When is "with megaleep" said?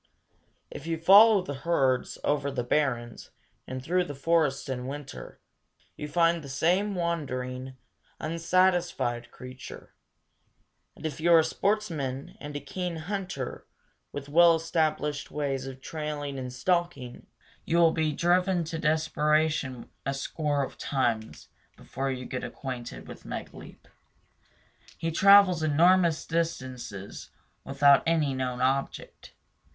23.07-23.85